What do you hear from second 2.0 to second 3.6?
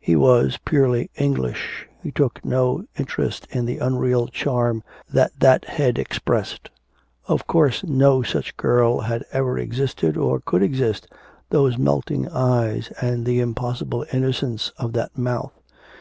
He took no interest